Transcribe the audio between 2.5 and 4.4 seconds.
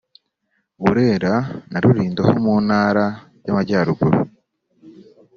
ntara y’Amajyaruguru